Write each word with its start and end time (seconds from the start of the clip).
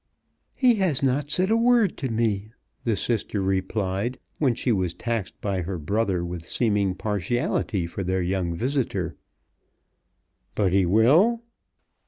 "He 0.55 0.73
has 0.81 1.03
not 1.03 1.29
said 1.29 1.51
a 1.51 1.55
word 1.55 1.95
to 1.97 2.09
me," 2.09 2.49
the 2.85 2.95
sister 2.95 3.39
replied 3.39 4.17
when 4.39 4.55
she 4.55 4.71
was 4.71 4.95
taxed 4.95 5.39
by 5.41 5.61
her 5.61 5.77
brother 5.77 6.25
with 6.25 6.47
seeming 6.47 6.95
partiality 6.95 7.85
for 7.85 8.01
their 8.03 8.23
young 8.23 8.55
visitor. 8.55 9.15
"But 10.55 10.73
he 10.73 10.87
will?" 10.87 11.43